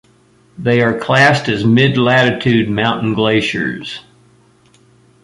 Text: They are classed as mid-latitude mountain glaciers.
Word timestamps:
They 0.57 0.81
are 0.81 0.97
classed 0.97 1.47
as 1.47 1.63
mid-latitude 1.63 2.67
mountain 2.67 3.13
glaciers. 3.13 3.99